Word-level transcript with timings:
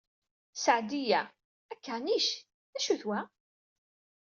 Seɛdiya: 0.55 1.21
Akanic? 1.73 2.27
D 2.71 2.75
acu-t 2.77 3.03
wa? 3.07 3.19